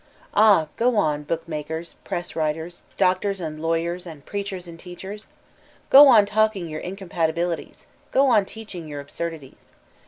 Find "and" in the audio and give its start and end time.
3.39-3.61, 4.07-4.25, 4.67-4.79